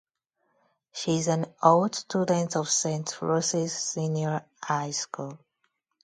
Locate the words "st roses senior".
2.67-4.43